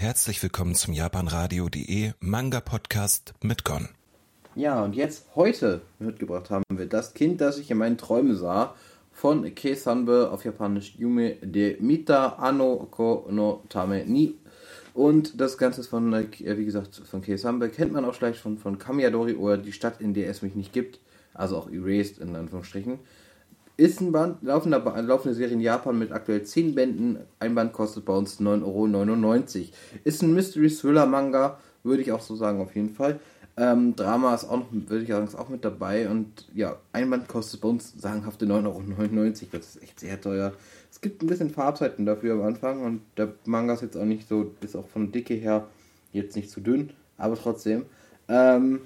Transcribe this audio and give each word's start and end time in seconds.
Herzlich 0.00 0.42
willkommen 0.42 0.74
zum 0.74 0.94
japanradio.de 0.94 2.12
Manga 2.20 2.60
Podcast 2.60 3.34
mit 3.42 3.66
Gon. 3.66 3.90
Ja, 4.54 4.82
und 4.82 4.94
jetzt 4.94 5.26
heute 5.34 5.82
mitgebracht 5.98 6.48
haben 6.48 6.64
wir 6.70 6.86
das 6.86 7.12
Kind, 7.12 7.42
das 7.42 7.58
ich 7.58 7.70
in 7.70 7.76
meinen 7.76 7.98
Träumen 7.98 8.34
sah, 8.34 8.74
von 9.12 9.54
Kei 9.54 9.74
Sanbe 9.74 10.30
auf 10.32 10.42
Japanisch 10.46 10.94
Yume 10.96 11.32
de 11.42 11.78
Mita 11.82 12.28
Ano 12.38 12.88
Ko 12.90 13.26
no 13.28 13.62
Tame 13.68 14.06
ni. 14.06 14.36
Und 14.94 15.38
das 15.38 15.58
Ganze 15.58 15.82
ist 15.82 15.88
von, 15.88 16.10
äh, 16.14 16.28
wie 16.56 16.64
gesagt, 16.64 17.02
von 17.04 17.20
Kei 17.20 17.36
Sanbe. 17.36 17.68
Kennt 17.68 17.92
man 17.92 18.06
auch 18.06 18.14
vielleicht 18.14 18.40
von, 18.40 18.56
von 18.56 18.78
Kamiyadori 18.78 19.34
oder 19.34 19.58
die 19.58 19.74
Stadt, 19.74 20.00
in 20.00 20.14
der 20.14 20.30
es 20.30 20.40
mich 20.40 20.54
nicht 20.54 20.72
gibt. 20.72 20.98
Also 21.34 21.58
auch 21.58 21.70
Erased 21.70 22.16
in 22.20 22.34
Anführungsstrichen. 22.36 23.00
Ist 23.80 24.02
ein 24.02 24.12
Band, 24.12 24.42
laufende, 24.42 24.76
laufende 24.76 25.34
Serie 25.34 25.54
in 25.54 25.62
Japan 25.62 25.98
mit 25.98 26.12
aktuell 26.12 26.42
10 26.42 26.74
Bänden. 26.74 27.18
Ein 27.38 27.54
Band 27.54 27.72
kostet 27.72 28.04
bei 28.04 28.12
uns 28.12 28.38
9,99 28.38 29.58
Euro. 29.58 29.68
Ist 30.04 30.22
ein 30.22 30.34
Mystery-Thriller-Manga, 30.34 31.58
würde 31.82 32.02
ich 32.02 32.12
auch 32.12 32.20
so 32.20 32.36
sagen, 32.36 32.60
auf 32.60 32.76
jeden 32.76 32.90
Fall. 32.90 33.18
Ähm, 33.56 33.96
Drama 33.96 34.34
ist 34.34 34.44
auch 34.44 34.66
würde 34.70 35.02
ich 35.02 35.08
ist 35.08 35.34
auch 35.34 35.48
mit 35.48 35.64
dabei. 35.64 36.10
Und 36.10 36.46
ja, 36.54 36.76
ein 36.92 37.08
Band 37.08 37.26
kostet 37.26 37.62
bei 37.62 37.68
uns 37.68 37.94
sagenhafte 37.98 38.44
9,99 38.44 38.66
Euro. 38.66 39.32
Das 39.52 39.76
ist 39.76 39.82
echt 39.82 39.98
sehr 39.98 40.20
teuer. 40.20 40.52
Es 40.90 41.00
gibt 41.00 41.22
ein 41.22 41.26
bisschen 41.28 41.48
Farbseiten 41.48 42.04
dafür 42.04 42.34
am 42.34 42.42
Anfang. 42.42 42.82
Und 42.84 43.00
der 43.16 43.32
Manga 43.46 43.72
ist 43.72 43.80
jetzt 43.80 43.96
auch 43.96 44.04
nicht 44.04 44.28
so, 44.28 44.54
ist 44.60 44.76
auch 44.76 44.88
von 44.88 45.10
Dicke 45.10 45.32
her 45.32 45.68
jetzt 46.12 46.36
nicht 46.36 46.50
zu 46.50 46.60
dünn. 46.60 46.90
Aber 47.16 47.34
trotzdem. 47.34 47.86
Ähm, 48.28 48.82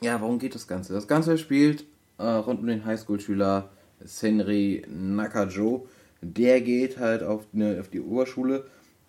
ja, 0.00 0.18
warum 0.18 0.38
geht 0.38 0.54
das 0.54 0.66
Ganze? 0.66 0.94
Das 0.94 1.06
Ganze 1.06 1.36
spielt 1.36 1.84
äh, 2.16 2.24
rund 2.24 2.60
um 2.60 2.66
den 2.66 2.86
Highschool-Schüler 2.86 3.68
Senri 4.04 4.84
Nakajo. 4.88 5.86
Der 6.20 6.60
geht 6.60 6.98
halt 6.98 7.22
auf, 7.22 7.46
eine, 7.52 7.80
auf 7.80 7.88
die 7.88 8.00
Oberschule 8.00 8.64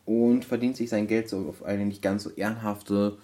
und 0.06 0.46
verdient 0.46 0.78
sich 0.78 0.90
sein 0.90 1.08
Geld 1.08 1.30
so 1.30 1.48
auf 1.48 1.64
eine 1.64 1.86
nicht 1.86 2.02
ganz 2.02 2.24
so 2.24 2.32
ehrenhafte 2.32 3.18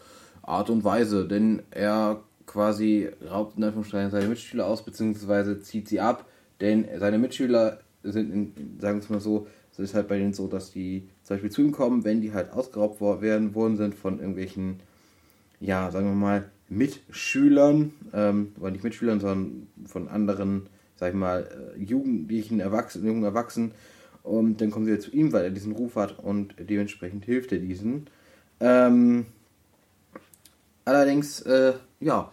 Art 0.43 0.69
und 0.69 0.83
Weise, 0.83 1.27
denn 1.27 1.63
er 1.71 2.23
quasi 2.45 3.09
raubt 3.29 3.57
in 3.57 3.63
Anführungszeichen 3.63 4.11
seine 4.11 4.27
Mitschüler 4.27 4.65
aus, 4.65 4.83
beziehungsweise 4.83 5.61
zieht 5.61 5.87
sie 5.87 5.99
ab, 5.99 6.25
denn 6.61 6.87
seine 6.97 7.17
Mitschüler 7.19 7.79
sind, 8.03 8.33
in, 8.33 8.79
sagen 8.79 8.97
wir 8.97 9.03
es 9.03 9.09
mal 9.09 9.19
so, 9.19 9.47
es 9.71 9.79
ist 9.79 9.93
halt 9.93 10.07
bei 10.07 10.17
denen 10.17 10.33
so, 10.33 10.47
dass 10.47 10.71
die 10.71 11.07
zum 11.23 11.35
Beispiel 11.35 11.51
zu 11.51 11.61
ihm 11.61 11.71
kommen, 11.71 12.03
wenn 12.03 12.21
die 12.21 12.33
halt 12.33 12.51
ausgeraubt 12.51 13.01
werden, 13.21 13.55
worden 13.55 13.77
sind 13.77 13.95
von 13.95 14.19
irgendwelchen, 14.19 14.81
ja, 15.59 15.91
sagen 15.91 16.07
wir 16.07 16.15
mal, 16.15 16.49
Mitschülern, 16.69 17.93
ähm, 18.13 18.53
aber 18.57 18.71
nicht 18.71 18.83
Mitschülern, 18.83 19.19
sondern 19.19 19.67
von 19.85 20.07
anderen 20.07 20.67
sag 20.99 21.09
ich 21.09 21.15
mal, 21.15 21.47
äh, 21.77 21.81
jugendlichen 21.81 22.59
Erwachsenen, 22.59 23.07
jungen 23.07 23.23
Erwachsenen. 23.23 23.71
Und 24.21 24.59
dann 24.59 24.69
kommen 24.69 24.85
sie 24.85 24.99
zu 24.99 25.11
ihm, 25.11 25.31
weil 25.31 25.45
er 25.45 25.49
diesen 25.49 25.71
Ruf 25.71 25.95
hat 25.95 26.19
und 26.19 26.53
dementsprechend 26.59 27.23
hilft 27.23 27.53
er 27.53 27.59
diesen. 27.59 28.07
Ähm, 28.59 29.27
allerdings, 30.83 31.41
äh, 31.41 31.73
ja, 32.01 32.31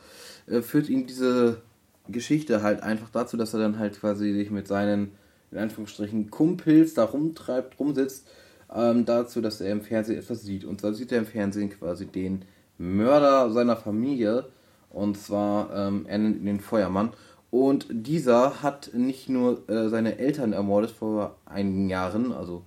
äh, 0.48 0.62
führt 0.62 0.88
ihn 0.88 1.06
diese 1.06 1.62
Geschichte 2.08 2.62
halt 2.62 2.82
einfach 2.82 3.10
dazu, 3.10 3.36
dass 3.36 3.54
er 3.54 3.60
dann 3.60 3.78
halt 3.78 4.00
quasi 4.00 4.32
sich 4.32 4.50
mit 4.50 4.66
seinen, 4.66 5.12
in 5.52 5.58
Anführungsstrichen, 5.58 6.30
Kumpels 6.30 6.94
da 6.94 7.04
rumtreibt, 7.04 7.78
rumsitzt, 7.78 8.26
ähm, 8.74 9.04
dazu, 9.04 9.40
dass 9.40 9.60
er 9.60 9.70
im 9.70 9.82
Fernsehen 9.82 10.18
etwas 10.18 10.42
sieht. 10.42 10.64
Und 10.64 10.80
zwar 10.80 10.92
sieht 10.92 11.12
er 11.12 11.18
im 11.18 11.26
Fernsehen 11.26 11.70
quasi 11.70 12.06
den 12.06 12.44
Mörder 12.78 13.52
seiner 13.52 13.76
Familie, 13.76 14.46
und 14.90 15.16
zwar, 15.18 15.74
ähm, 15.74 16.06
er 16.08 16.18
nennt 16.18 16.38
ihn 16.38 16.46
den 16.46 16.60
Feuermann. 16.60 17.12
Und 17.56 17.86
dieser 17.88 18.62
hat 18.62 18.90
nicht 18.92 19.30
nur 19.30 19.66
äh, 19.70 19.88
seine 19.88 20.18
Eltern 20.18 20.52
ermordet 20.52 20.90
vor 20.90 21.36
einigen 21.46 21.88
Jahren, 21.88 22.30
also 22.30 22.60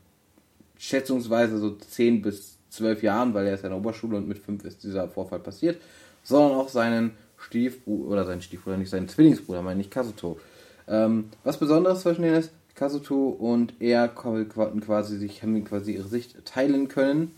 schätzungsweise 0.79 1.59
so 1.59 1.75
10 1.75 2.23
bis 2.23 2.57
12 2.71 3.03
Jahren, 3.03 3.35
weil 3.35 3.45
er 3.45 3.53
ist 3.53 3.63
in 3.63 3.69
der 3.69 3.77
Oberschule 3.77 4.17
und 4.17 4.27
mit 4.27 4.39
5 4.39 4.65
ist 4.65 4.83
dieser 4.83 5.07
Vorfall 5.07 5.41
passiert, 5.41 5.79
sondern 6.23 6.57
auch 6.57 6.69
seinen 6.69 7.11
Stiefbruder, 7.37 8.09
oder 8.09 8.25
seinen 8.25 8.41
Stiefbruder, 8.41 8.77
nicht 8.77 8.89
seinen 8.89 9.07
Zwillingsbruder, 9.07 9.61
meine 9.61 9.79
ich, 9.79 9.91
Kazuto. 9.91 10.39
Ähm, 10.87 11.25
was 11.43 11.59
Besonderes 11.59 12.01
zwischen 12.01 12.23
denen 12.23 12.39
ist, 12.39 12.49
Kazuto 12.73 13.29
und 13.29 13.75
er 13.79 14.07
konnten 14.07 14.81
quasi 14.81 15.19
sich, 15.19 15.43
haben 15.43 15.63
quasi 15.65 15.93
ihre 15.93 16.07
Sicht 16.07 16.43
teilen 16.45 16.87
können 16.87 17.31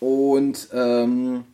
und 0.00 0.68
ähm, 0.72 1.44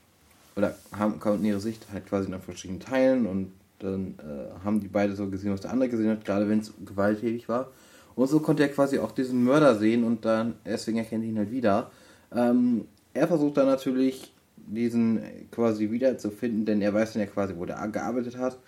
oder 0.55 0.77
haben, 0.97 1.19
konnten 1.19 1.45
ihre 1.45 1.59
Sicht 1.59 1.87
halt 1.93 2.07
quasi 2.07 2.29
in 2.29 2.35
Anführungsstrichen 2.35 2.79
teilen 2.79 3.27
und 3.27 3.51
dann 3.79 4.15
äh, 4.19 4.65
haben 4.65 4.81
die 4.81 4.89
beide 4.89 5.15
so 5.15 5.29
gesehen, 5.29 5.53
was 5.53 5.61
der 5.61 5.73
andere 5.73 5.89
gesehen 5.89 6.11
hat, 6.11 6.25
gerade 6.25 6.49
wenn 6.49 6.61
es 6.61 6.73
gewalttätig 6.85 7.49
war. 7.49 7.69
Und 8.15 8.29
so 8.29 8.41
konnte 8.41 8.63
er 8.63 8.71
quasi 8.71 8.99
auch 8.99 9.13
diesen 9.13 9.45
Mörder 9.45 9.77
sehen 9.77 10.05
und 10.05 10.25
dann, 10.25 10.55
deswegen 10.65 10.99
erkennt 10.99 11.25
er 11.25 11.31
ihn 11.31 11.39
halt 11.39 11.51
wieder. 11.51 11.91
Ähm, 12.35 12.87
er 13.13 13.29
versucht 13.29 13.59
dann 13.59 13.67
natürlich, 13.67 14.33
diesen 14.57 15.21
quasi 15.51 15.91
wiederzufinden, 15.91 16.65
denn 16.65 16.83
er 16.83 16.93
weiß 16.93 17.13
dann 17.13 17.23
ja 17.23 17.29
quasi, 17.29 17.55
wo 17.57 17.65
der 17.65 17.87
gearbeitet 17.89 18.37
hat, 18.37 18.59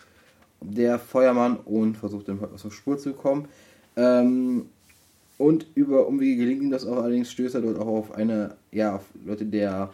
der 0.61 0.99
Feuermann, 0.99 1.57
und 1.57 1.97
versucht 1.97 2.29
dann 2.29 2.39
aus 2.53 2.63
der 2.63 2.71
Spur 2.71 2.99
zu 2.99 3.15
kommen. 3.15 3.49
Ähm, 3.97 4.67
und 5.39 5.67
über 5.75 6.07
Umwege 6.07 6.37
gelingt 6.37 6.63
ihm 6.63 6.71
das 6.71 6.87
auch, 6.87 6.99
allerdings 6.99 7.31
stößt 7.31 7.55
er 7.55 7.63
dort 7.63 7.79
auch 7.79 7.87
auf 7.87 8.13
eine, 8.13 8.57
ja, 8.71 8.97
auf 8.97 9.05
Leute 9.25 9.47
der 9.47 9.91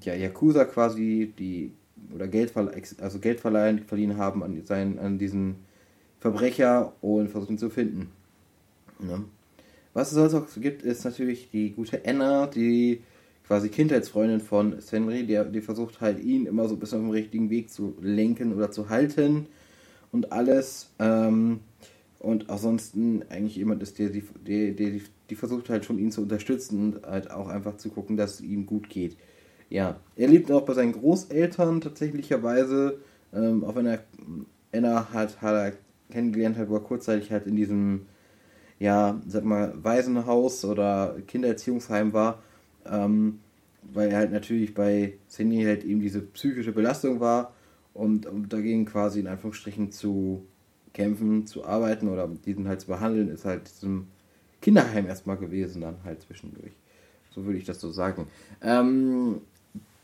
ja, 0.00 0.14
Yakuza 0.14 0.64
quasi, 0.64 1.32
die 1.38 1.72
oder 2.12 2.26
Geld, 2.26 2.52
also 3.00 3.18
Geld 3.18 3.40
verliehen 3.40 4.16
haben 4.16 4.42
an, 4.42 4.60
seinen, 4.64 4.98
an 4.98 5.18
diesen 5.18 5.56
Verbrecher 6.20 6.94
und 7.00 7.28
versuchen 7.28 7.58
zu 7.58 7.70
finden. 7.70 8.10
Ja. 9.00 9.22
Was 9.92 10.08
es 10.08 10.14
sonst 10.14 10.32
noch 10.32 10.46
gibt, 10.60 10.82
ist 10.82 11.04
natürlich 11.04 11.50
die 11.50 11.70
gute 11.70 12.00
Anna, 12.04 12.46
die 12.46 13.02
quasi 13.46 13.68
Kindheitsfreundin 13.68 14.40
von 14.40 14.76
Henry, 14.90 15.24
die, 15.24 15.40
die 15.52 15.60
versucht 15.60 16.00
halt 16.00 16.22
ihn 16.22 16.46
immer 16.46 16.68
so 16.68 16.74
ein 16.74 16.80
bisschen 16.80 16.98
auf 16.98 17.04
den 17.04 17.12
richtigen 17.12 17.50
Weg 17.50 17.70
zu 17.70 17.94
lenken 18.00 18.54
oder 18.54 18.70
zu 18.70 18.88
halten 18.88 19.46
und 20.12 20.32
alles. 20.32 20.90
Ähm, 20.98 21.60
und 22.18 22.48
ansonsten 22.48 23.22
eigentlich 23.28 23.56
jemand 23.56 23.82
ist, 23.82 23.98
der, 23.98 24.08
die, 24.08 24.24
der, 24.46 24.72
der, 24.72 25.00
die 25.28 25.34
versucht 25.34 25.68
halt 25.68 25.84
schon 25.84 25.98
ihn 25.98 26.10
zu 26.10 26.22
unterstützen 26.22 26.94
und 26.94 27.06
halt 27.06 27.30
auch 27.30 27.48
einfach 27.48 27.76
zu 27.76 27.90
gucken, 27.90 28.16
dass 28.16 28.34
es 28.34 28.40
ihm 28.40 28.64
gut 28.64 28.88
geht. 28.88 29.16
Ja, 29.70 29.98
er 30.16 30.28
lebt 30.28 30.50
auch 30.50 30.62
bei 30.62 30.74
seinen 30.74 30.92
Großeltern 30.92 31.80
tatsächlicherweise, 31.80 33.00
ähm, 33.32 33.64
auch 33.64 33.74
wenn 33.74 33.86
er 33.86 34.04
Anna 34.72 35.08
halt, 35.12 35.40
hat 35.40 35.54
er 35.54 35.72
kennengelernt 36.10 36.56
hat, 36.56 36.68
wo 36.68 36.74
er 36.74 36.80
kurzzeitig 36.80 37.30
halt 37.32 37.46
in 37.46 37.56
diesem, 37.56 38.06
ja, 38.78 39.20
sag 39.26 39.44
mal, 39.44 39.72
Waisenhaus 39.82 40.64
oder 40.64 41.16
Kindererziehungsheim 41.26 42.12
war, 42.12 42.42
ähm, 42.86 43.40
weil 43.92 44.10
er 44.10 44.18
halt 44.18 44.32
natürlich 44.32 44.74
bei 44.74 45.14
Cindy 45.28 45.64
halt 45.64 45.84
eben 45.84 46.00
diese 46.00 46.20
psychische 46.20 46.72
Belastung 46.72 47.20
war 47.20 47.52
und 47.92 48.26
um 48.26 48.48
dagegen 48.48 48.84
quasi 48.84 49.20
in 49.20 49.26
Anführungsstrichen 49.26 49.92
zu 49.92 50.46
kämpfen, 50.92 51.46
zu 51.46 51.64
arbeiten 51.64 52.08
oder 52.08 52.28
diesen 52.28 52.68
halt 52.68 52.80
zu 52.80 52.86
behandeln, 52.88 53.28
ist 53.28 53.44
halt 53.44 53.68
diesem 53.68 54.08
Kinderheim 54.60 55.06
erstmal 55.06 55.36
gewesen, 55.36 55.82
dann 55.82 55.96
halt 56.04 56.22
zwischendurch. 56.22 56.72
So 57.34 57.44
würde 57.44 57.58
ich 57.58 57.64
das 57.64 57.80
so 57.80 57.90
sagen. 57.90 58.28
Ähm, 58.62 59.40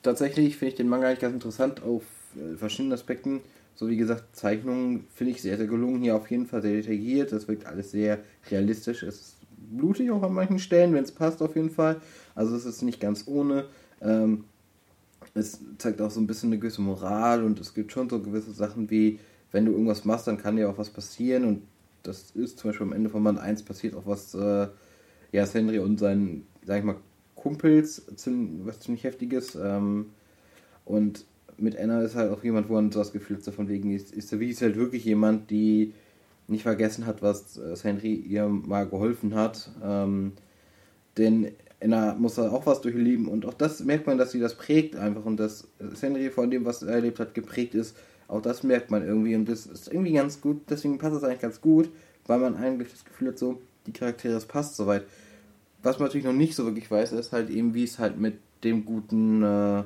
tatsächlich 0.03 0.57
finde 0.57 0.71
ich 0.71 0.77
den 0.77 0.89
Manga 0.89 1.09
eigentlich 1.09 1.21
ganz 1.21 1.35
interessant 1.35 1.83
auf 1.83 2.03
äh, 2.37 2.57
verschiedenen 2.57 2.93
Aspekten. 2.93 3.41
So 3.75 3.89
wie 3.89 3.97
gesagt, 3.97 4.37
Zeichnungen 4.37 5.07
finde 5.15 5.33
ich 5.33 5.43
sehr, 5.43 5.57
sehr 5.57 5.67
gelungen. 5.67 6.03
Hier 6.03 6.17
auf 6.17 6.31
jeden 6.31 6.47
Fall 6.47 6.63
sehr 6.63 6.73
detailliert. 6.73 7.33
Das 7.33 7.49
wirkt 7.49 7.67
alles 7.67 7.91
sehr 7.91 8.19
realistisch. 8.51 9.03
Es 9.03 9.21
ist 9.21 9.37
blutig 9.57 10.11
auch 10.11 10.23
an 10.23 10.35
manchen 10.35 10.59
Stellen, 10.59 10.93
wenn 10.93 11.05
es 11.05 11.13
passt 11.13 11.41
auf 11.43 11.57
jeden 11.57 11.71
Fall. 11.71 12.01
Also 12.35 12.57
es 12.57 12.65
ist 12.65 12.83
nicht 12.83 13.01
ganz 13.01 13.25
ohne. 13.27 13.67
Ähm, 14.01 14.45
es 15.35 15.61
zeigt 15.79 16.01
auch 16.01 16.11
so 16.11 16.21
ein 16.21 16.27
bisschen 16.27 16.51
eine 16.51 16.59
gewisse 16.59 16.83
Moral 16.83 17.45
und 17.45 17.61
es 17.61 17.75
gibt 17.75 17.93
schon 17.93 18.09
so 18.09 18.21
gewisse 18.21 18.53
Sachen 18.53 18.91
wie, 18.91 19.19
wenn 19.53 19.67
du 19.67 19.73
irgendwas 19.73 20.05
machst, 20.05 20.27
dann 20.27 20.39
kann 20.39 20.57
dir 20.57 20.69
auch 20.69 20.79
was 20.79 20.91
passieren 20.91 21.45
und 21.45 21.63
das 22.03 22.31
ist 22.33 22.59
zum 22.59 22.71
Beispiel 22.71 22.87
am 22.87 22.93
Ende 22.93 23.11
von 23.11 23.23
Band 23.23 23.39
1 23.39 23.63
passiert 23.63 23.95
auch 23.95 24.07
was, 24.07 24.35
äh, 24.35 24.69
ja, 25.33 25.47
Henry 25.47 25.79
und 25.79 25.99
sein, 25.99 26.47
sag 26.65 26.79
ich 26.79 26.85
mal, 26.85 26.97
Kumpels, 27.41 28.03
was 28.65 28.81
ziemlich 28.81 29.05
heftiges. 29.05 29.55
Ähm, 29.55 30.07
und 30.85 31.25
mit 31.57 31.79
Anna 31.79 32.03
ist 32.03 32.15
halt 32.15 32.33
auch 32.33 32.43
jemand, 32.43 32.69
wo 32.69 32.75
man 32.75 32.91
so 32.91 33.01
das 33.01 33.13
Gefühl 33.13 33.37
hat, 33.37 33.55
von 33.55 33.69
wegen 33.69 33.93
ist, 33.93 34.15
ist, 34.15 34.33
ist 34.33 34.63
halt 34.63 34.77
wirklich 34.77 35.05
jemand, 35.05 35.51
die 35.51 35.93
nicht 36.49 36.63
vergessen 36.63 37.07
hat, 37.07 37.23
was 37.23 37.59
äh, 37.59 37.77
Henry 37.83 38.15
ihr 38.15 38.49
mal 38.49 38.87
geholfen 38.87 39.35
hat. 39.35 39.71
Ähm, 39.83 40.33
denn 41.17 41.53
Anna 41.83 42.15
muss 42.15 42.35
da 42.35 42.51
auch 42.51 42.67
was 42.67 42.81
durchleben 42.81 43.27
und 43.27 43.47
auch 43.47 43.55
das 43.55 43.83
merkt 43.83 44.07
man, 44.07 44.19
dass 44.19 44.33
sie 44.33 44.41
das 44.41 44.55
prägt 44.55 44.97
einfach 44.97 45.25
und 45.25 45.39
dass 45.39 45.67
Henry 46.01 46.31
von 46.31 46.51
dem, 46.51 46.65
was 46.65 46.83
er 46.83 46.95
erlebt 46.95 47.19
hat, 47.19 47.35
geprägt 47.35 47.75
ist. 47.75 47.97
Auch 48.29 48.43
das 48.43 48.63
merkt 48.63 48.91
man 48.91 49.05
irgendwie 49.05 49.35
und 49.35 49.49
das 49.49 49.67
ist 49.67 49.89
irgendwie 49.89 50.13
ganz 50.13 50.41
gut, 50.41 50.63
deswegen 50.69 50.99
passt 50.99 51.17
es 51.17 51.25
eigentlich 51.25 51.41
ganz 51.41 51.61
gut, 51.61 51.89
weil 52.27 52.39
man 52.39 52.57
eigentlich 52.57 52.91
das 52.91 53.05
Gefühl 53.05 53.29
hat, 53.29 53.39
so, 53.39 53.61
die 53.87 53.93
Charaktere, 53.93 54.37
es 54.37 54.45
passt 54.45 54.77
soweit 54.77 55.05
was 55.83 55.99
man 55.99 56.09
natürlich 56.09 56.27
noch 56.27 56.33
nicht 56.33 56.55
so 56.55 56.65
wirklich 56.65 56.91
weiß, 56.91 57.13
ist 57.13 57.33
halt 57.33 57.51
eben, 57.51 57.75
wie 57.75 57.85
es 57.85 57.99
halt 57.99 58.19
mit 58.19 58.39
dem 58.65 58.85
guten, 58.85 59.43
äh, 59.43 59.83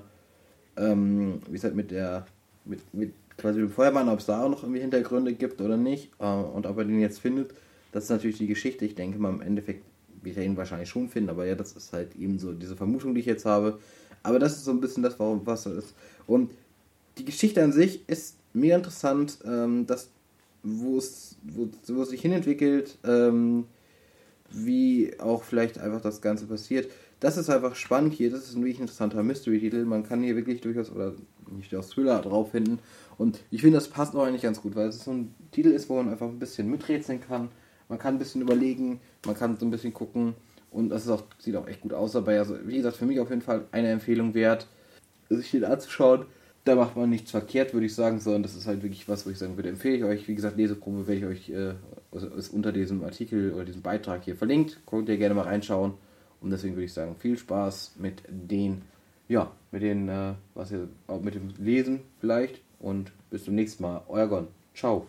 ähm, 0.76 1.40
wie 1.48 1.56
es 1.56 1.64
halt 1.64 1.74
mit 1.74 1.90
der, 1.90 2.26
mit, 2.64 2.80
mit 2.92 3.12
quasi 3.36 3.60
dem 3.60 3.70
Feuermann, 3.70 4.08
ob 4.08 4.20
es 4.20 4.26
da 4.26 4.42
auch 4.42 4.48
noch 4.48 4.62
irgendwie 4.62 4.80
Hintergründe 4.80 5.34
gibt 5.34 5.60
oder 5.60 5.76
nicht 5.76 6.10
äh, 6.18 6.26
und 6.26 6.66
ob 6.66 6.78
er 6.78 6.84
den 6.84 7.00
jetzt 7.00 7.20
findet, 7.20 7.54
das 7.92 8.04
ist 8.04 8.10
natürlich 8.10 8.38
die 8.38 8.48
Geschichte. 8.48 8.84
Ich 8.84 8.96
denke 8.96 9.18
mal, 9.18 9.32
im 9.32 9.40
Endeffekt 9.40 9.84
wird 10.22 10.36
er 10.36 10.44
ihn 10.44 10.56
wahrscheinlich 10.56 10.88
schon 10.88 11.08
finden, 11.08 11.30
aber 11.30 11.46
ja, 11.46 11.54
das 11.54 11.72
ist 11.72 11.92
halt 11.92 12.16
eben 12.16 12.38
so 12.38 12.52
diese 12.52 12.76
Vermutung, 12.76 13.14
die 13.14 13.20
ich 13.20 13.26
jetzt 13.26 13.44
habe. 13.44 13.78
Aber 14.22 14.38
das 14.38 14.56
ist 14.56 14.64
so 14.64 14.72
ein 14.72 14.80
bisschen 14.80 15.02
das, 15.02 15.18
warum 15.20 15.46
was 15.46 15.64
das 15.64 15.74
ist. 15.74 15.94
Und 16.26 16.50
die 17.18 17.24
Geschichte 17.24 17.62
an 17.62 17.72
sich 17.72 18.08
ist 18.08 18.36
mega 18.52 18.74
interessant, 18.74 19.38
ähm, 19.44 19.86
das, 19.86 20.08
wo 20.62 20.98
es, 20.98 21.36
wo, 21.42 21.68
wo 21.88 22.02
es 22.02 22.08
sich 22.08 22.22
hinentwickelt, 22.22 22.98
ähm, 23.04 23.66
wie 24.54 25.18
auch 25.18 25.42
vielleicht 25.42 25.78
einfach 25.78 26.00
das 26.00 26.20
Ganze 26.20 26.46
passiert. 26.46 26.90
Das 27.20 27.36
ist 27.36 27.50
einfach 27.50 27.74
spannend 27.74 28.14
hier. 28.14 28.30
Das 28.30 28.40
ist 28.40 28.54
ein 28.54 28.62
wirklich 28.62 28.80
interessanter 28.80 29.22
Mystery-Titel. 29.22 29.84
Man 29.84 30.04
kann 30.04 30.22
hier 30.22 30.36
wirklich 30.36 30.60
durchaus, 30.60 30.90
oder 30.90 31.14
nicht 31.50 31.72
durchaus 31.72 31.90
Thriller 31.90 32.20
drauf 32.20 32.50
finden. 32.50 32.78
Und 33.16 33.40
ich 33.50 33.62
finde, 33.62 33.78
das 33.78 33.88
passt 33.88 34.14
auch 34.14 34.24
eigentlich 34.24 34.42
ganz 34.42 34.60
gut, 34.60 34.74
weil 34.76 34.88
es 34.88 35.04
so 35.04 35.12
ein 35.12 35.34
Titel 35.50 35.68
ist, 35.68 35.88
wo 35.88 35.96
man 35.96 36.08
einfach 36.08 36.26
ein 36.26 36.38
bisschen 36.38 36.70
miträtseln 36.70 37.20
kann. 37.20 37.48
Man 37.88 37.98
kann 37.98 38.14
ein 38.14 38.18
bisschen 38.18 38.42
überlegen, 38.42 39.00
man 39.26 39.36
kann 39.36 39.56
so 39.58 39.66
ein 39.66 39.70
bisschen 39.70 39.94
gucken. 39.94 40.34
Und 40.70 40.88
das 40.88 41.08
auch, 41.08 41.22
sieht 41.38 41.56
auch 41.56 41.68
echt 41.68 41.82
gut 41.82 41.92
aus 41.92 42.12
dabei. 42.12 42.38
Also, 42.38 42.56
wie 42.64 42.76
gesagt, 42.76 42.96
für 42.96 43.06
mich 43.06 43.20
auf 43.20 43.30
jeden 43.30 43.42
Fall 43.42 43.66
eine 43.70 43.88
Empfehlung 43.88 44.34
wert, 44.34 44.66
sich 45.28 45.52
den 45.52 45.64
anzuschauen. 45.64 46.26
Da 46.64 46.74
macht 46.74 46.96
man 46.96 47.10
nichts 47.10 47.30
verkehrt, 47.30 47.74
würde 47.74 47.86
ich 47.86 47.94
sagen, 47.94 48.20
sondern 48.20 48.42
das 48.42 48.56
ist 48.56 48.66
halt 48.66 48.82
wirklich 48.82 49.08
was, 49.08 49.26
wo 49.26 49.30
ich 49.30 49.38
sagen 49.38 49.56
würde, 49.56 49.68
empfehle 49.68 49.96
ich 49.96 50.04
euch. 50.04 50.28
Wie 50.28 50.34
gesagt, 50.34 50.56
Leseprobe 50.56 51.06
werde 51.06 51.20
ich 51.20 51.26
euch 51.26 51.50
äh, 51.50 51.74
ist 52.22 52.50
unter 52.50 52.72
diesem 52.72 53.02
Artikel 53.02 53.52
oder 53.52 53.64
diesem 53.64 53.82
Beitrag 53.82 54.24
hier 54.24 54.36
verlinkt. 54.36 54.80
Könnt 54.86 55.08
ihr 55.08 55.16
gerne 55.16 55.34
mal 55.34 55.42
reinschauen. 55.42 55.94
Und 56.40 56.50
deswegen 56.50 56.74
würde 56.74 56.84
ich 56.84 56.92
sagen, 56.92 57.16
viel 57.16 57.38
Spaß 57.38 57.94
mit 57.98 58.22
den, 58.28 58.82
ja, 59.28 59.50
mit 59.72 59.82
den, 59.82 60.08
äh, 60.08 60.34
was 60.54 60.70
ihr, 60.70 60.88
mit 61.22 61.34
dem 61.34 61.48
Lesen 61.58 62.00
vielleicht. 62.20 62.60
Und 62.78 63.12
bis 63.30 63.44
zum 63.44 63.54
nächsten 63.54 63.82
Mal. 63.82 64.02
Euer 64.08 64.28
Gon. 64.28 64.48
Ciao. 64.74 65.06